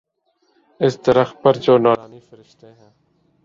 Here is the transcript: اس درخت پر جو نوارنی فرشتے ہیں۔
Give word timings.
اس 0.79 0.93
درخت 1.05 1.35
پر 1.43 1.53
جو 1.63 1.77
نوارنی 1.77 2.19
فرشتے 2.29 2.67
ہیں۔ 2.73 2.91